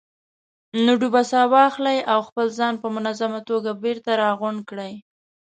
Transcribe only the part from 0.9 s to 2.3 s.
ډوبه ساه واخلئ او